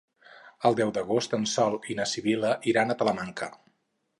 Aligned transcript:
El 0.69 0.77
deu 0.79 0.93
d'agost 0.95 1.35
en 1.39 1.45
Sol 1.51 1.77
i 1.95 1.99
na 2.01 2.07
Sibil·la 2.13 2.55
iran 2.73 2.95
a 2.95 2.97
Talamanca. 3.03 3.53